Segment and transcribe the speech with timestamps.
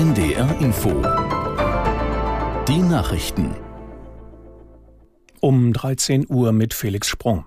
[0.00, 0.88] NDR Info.
[2.66, 3.54] Die Nachrichten.
[5.40, 7.44] Um 13 Uhr mit Felix Sprung.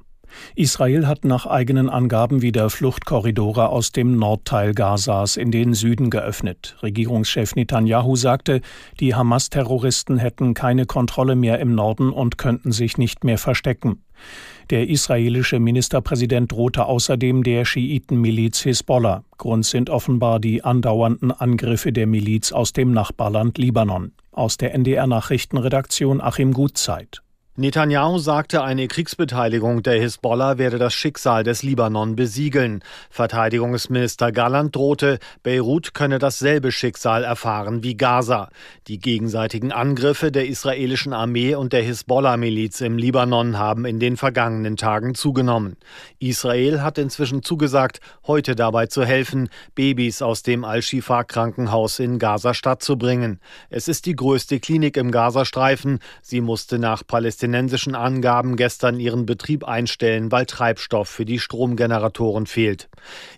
[0.55, 6.77] Israel hat nach eigenen Angaben wieder Fluchtkorridore aus dem Nordteil Gazas in den Süden geöffnet.
[6.83, 8.61] Regierungschef Netanyahu sagte,
[8.99, 14.03] die Hamas-Terroristen hätten keine Kontrolle mehr im Norden und könnten sich nicht mehr verstecken.
[14.69, 19.23] Der israelische Ministerpräsident drohte außerdem der Schiitenmiliz Hisbollah.
[19.37, 24.13] Grund sind offenbar die andauernden Angriffe der Miliz aus dem Nachbarland Libanon.
[24.31, 27.21] Aus der NDR Nachrichtenredaktion Achim Gutzeit.
[27.55, 32.83] Netanyahu sagte, eine Kriegsbeteiligung der Hisbollah werde das Schicksal des Libanon besiegeln.
[33.11, 38.49] Verteidigungsminister Galland drohte, Beirut könne dasselbe Schicksal erfahren wie Gaza.
[38.87, 44.75] Die gegenseitigen Angriffe der israelischen Armee und der Hisbollah-Miliz im Libanon haben in den vergangenen
[44.75, 45.77] Tagen zugenommen.
[46.17, 52.97] Israel hat inzwischen zugesagt, heute dabei zu helfen, Babys aus dem Al-Shifa-Krankenhaus in Gaza-Stadt zu
[52.97, 53.39] bringen.
[53.69, 55.99] Es ist die größte Klinik im Gazastreifen.
[56.23, 62.45] Sie musste nach Palästina palästinensischen Angaben gestern ihren Betrieb einstellen, weil Treibstoff für die Stromgeneratoren
[62.45, 62.87] fehlt.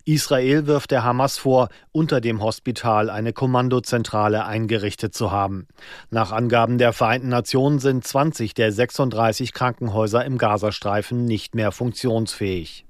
[0.06, 5.68] Israel wirft der Hamas vor, unter dem Hospital eine Kommandozentrale eingerichtet zu haben.
[6.12, 12.86] Nach Angaben der Vereinten Nationen sind 20 der 36 Krankenhäuser im Gazastreifen nicht mehr funktionsfähig.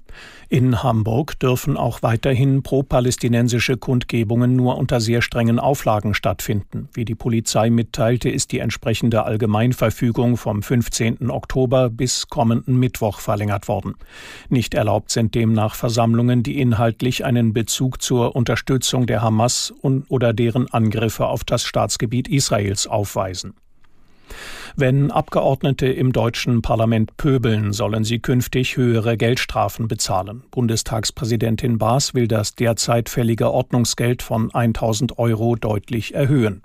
[0.48, 6.88] In Hamburg dürfen auch weiterhin pro-palästinensische Kundgebungen nur unter sehr strengen Auflagen stattfinden.
[6.92, 11.30] Wie die Polizei mitteilte, ist die entsprechende Allgemeinverfügung vom 15.
[11.30, 13.94] Oktober bis kommenden Mittwoch verlängert worden.
[14.48, 20.32] Nicht erlaubt sind demnach Versammlungen, die inhaltlich einen Bezug zur Unterstützung der Hamas und oder
[20.32, 23.54] deren Angriffe auf das Staatsgebiet Israels aufweisen.
[24.74, 30.42] Wenn Abgeordnete im deutschen Parlament pöbeln, sollen sie künftig höhere Geldstrafen bezahlen.
[30.50, 36.62] Bundestagspräsidentin Baas will das derzeit fällige Ordnungsgeld von 1000 Euro deutlich erhöhen.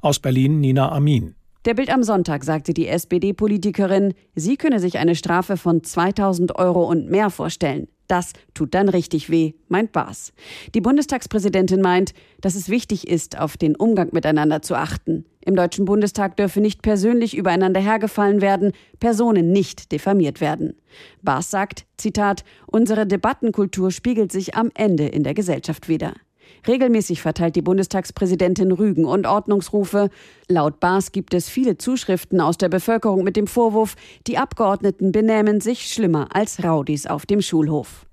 [0.00, 1.34] Aus Berlin Nina Amin.
[1.64, 6.82] Der Bild am Sonntag sagte die SPD-Politikerin, sie könne sich eine Strafe von 2000 Euro
[6.84, 7.86] und mehr vorstellen.
[8.08, 10.32] Das tut dann richtig weh, meint Baas.
[10.74, 15.24] Die Bundestagspräsidentin meint, dass es wichtig ist, auf den Umgang miteinander zu achten.
[15.44, 20.74] Im Deutschen Bundestag dürfe nicht persönlich übereinander hergefallen werden, Personen nicht diffamiert werden.
[21.22, 26.14] Baas sagt, Zitat, unsere Debattenkultur spiegelt sich am Ende in der Gesellschaft wider.
[26.66, 30.10] Regelmäßig verteilt die Bundestagspräsidentin Rügen und Ordnungsrufe.
[30.48, 33.96] Laut Baas gibt es viele Zuschriften aus der Bevölkerung mit dem Vorwurf,
[34.26, 38.06] die Abgeordneten benähmen sich schlimmer als Raudis auf dem Schulhof.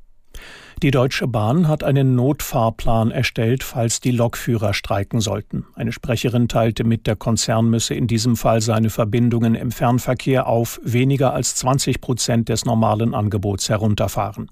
[0.82, 5.66] Die Deutsche Bahn hat einen Notfahrplan erstellt, falls die Lokführer streiken sollten.
[5.76, 10.80] Eine Sprecherin teilte mit, der Konzern müsse in diesem Fall seine Verbindungen im Fernverkehr auf
[10.82, 14.50] weniger als 20 Prozent des normalen Angebots herunterfahren.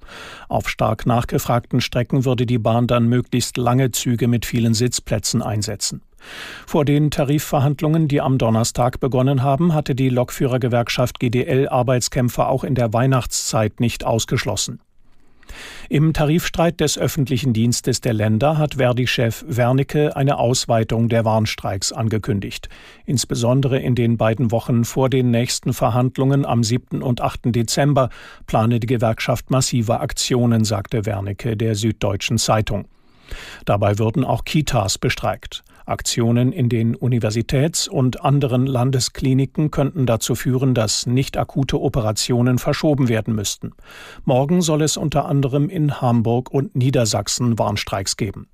[0.50, 6.02] Auf stark nachgefragten Strecken würde die Bahn dann möglichst lange Züge mit vielen Sitzplätzen einsetzen.
[6.66, 12.76] Vor den Tarifverhandlungen, die am Donnerstag begonnen haben, hatte die Lokführergewerkschaft GDL Arbeitskämpfer auch in
[12.76, 14.82] der Weihnachtszeit nicht ausgeschlossen.
[15.90, 22.70] Im Tarifstreit des öffentlichen Dienstes der Länder hat Verdi-Chef Wernicke eine Ausweitung der Warnstreiks angekündigt.
[23.06, 27.02] Insbesondere in den beiden Wochen vor den nächsten Verhandlungen am 7.
[27.02, 27.56] und 8.
[27.56, 28.10] Dezember
[28.46, 32.88] plane die Gewerkschaft massive Aktionen, sagte Wernicke der Süddeutschen Zeitung.
[33.66, 35.64] Dabei würden auch Kitas bestreikt.
[35.86, 43.08] Aktionen in den Universitäts- und anderen Landeskliniken könnten dazu führen, dass nicht akute Operationen verschoben
[43.08, 43.72] werden müssten.
[44.26, 48.50] Morgen soll es unter anderem in Hamburg und Niedersachsen Warnstreiks geben.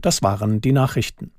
[0.00, 1.32] Das waren die Nachrichten.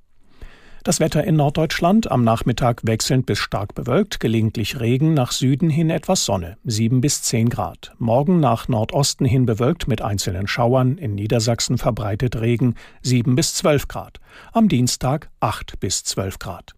[0.84, 5.92] Das Wetter in Norddeutschland am Nachmittag wechselnd bis stark bewölkt, gelegentlich Regen, nach Süden hin
[5.92, 7.94] etwas Sonne, 7 bis 10 Grad.
[8.00, 13.88] Morgen nach Nordosten hin bewölkt mit einzelnen Schauern, in Niedersachsen verbreitet Regen, 7 bis 12
[13.90, 14.20] Grad.
[14.54, 16.72] Am Dienstag 8 bis 12 Grad.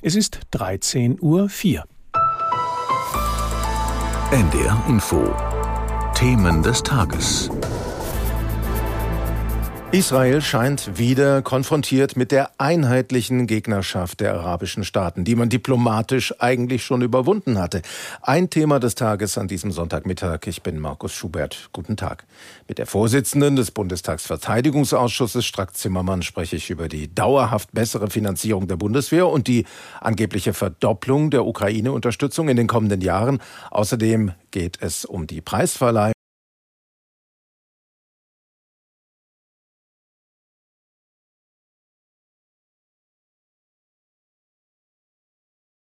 [0.00, 1.84] Es ist 13.04 Uhr.
[4.30, 5.34] NDR Info.
[6.14, 7.50] Themen des Tages.
[9.90, 16.84] Israel scheint wieder konfrontiert mit der einheitlichen Gegnerschaft der arabischen Staaten, die man diplomatisch eigentlich
[16.84, 17.80] schon überwunden hatte.
[18.20, 20.40] Ein Thema des Tages an diesem Sonntagmittag.
[20.46, 21.70] Ich bin Markus Schubert.
[21.72, 22.26] Guten Tag.
[22.68, 28.76] Mit der Vorsitzenden des Bundestagsverteidigungsausschusses, Strack Zimmermann, spreche ich über die dauerhaft bessere Finanzierung der
[28.76, 29.64] Bundeswehr und die
[30.02, 33.40] angebliche Verdopplung der Ukraine-Unterstützung in den kommenden Jahren.
[33.70, 36.12] Außerdem geht es um die Preisverleihung